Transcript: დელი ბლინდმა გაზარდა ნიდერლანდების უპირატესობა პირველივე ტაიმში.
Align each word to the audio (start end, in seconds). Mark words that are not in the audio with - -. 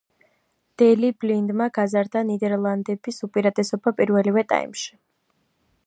დელი 0.81 1.11
ბლინდმა 1.23 1.67
გაზარდა 1.75 2.23
ნიდერლანდების 2.31 3.23
უპირატესობა 3.29 3.95
პირველივე 4.01 4.47
ტაიმში. 4.55 4.91